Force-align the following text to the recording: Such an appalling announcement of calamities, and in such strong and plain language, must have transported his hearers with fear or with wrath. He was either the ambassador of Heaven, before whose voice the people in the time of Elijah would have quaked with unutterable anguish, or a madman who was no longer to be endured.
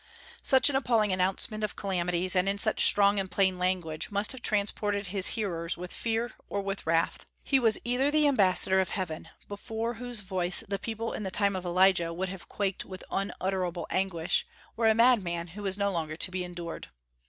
Such 0.41 0.67
an 0.67 0.75
appalling 0.75 1.11
announcement 1.13 1.63
of 1.63 1.75
calamities, 1.75 2.35
and 2.35 2.49
in 2.49 2.57
such 2.57 2.85
strong 2.85 3.19
and 3.19 3.29
plain 3.29 3.59
language, 3.59 4.09
must 4.09 4.31
have 4.31 4.41
transported 4.41 5.05
his 5.05 5.27
hearers 5.37 5.77
with 5.77 5.93
fear 5.93 6.31
or 6.49 6.59
with 6.59 6.87
wrath. 6.87 7.27
He 7.43 7.59
was 7.59 7.77
either 7.85 8.09
the 8.09 8.27
ambassador 8.27 8.79
of 8.79 8.89
Heaven, 8.89 9.29
before 9.47 9.93
whose 9.93 10.21
voice 10.21 10.63
the 10.67 10.79
people 10.79 11.13
in 11.13 11.21
the 11.21 11.29
time 11.29 11.55
of 11.55 11.67
Elijah 11.67 12.11
would 12.11 12.29
have 12.29 12.49
quaked 12.49 12.83
with 12.83 13.03
unutterable 13.11 13.85
anguish, 13.91 14.43
or 14.75 14.87
a 14.87 14.95
madman 14.95 15.49
who 15.49 15.61
was 15.61 15.77
no 15.77 15.91
longer 15.91 16.17
to 16.17 16.31
be 16.31 16.43
endured. 16.43 16.87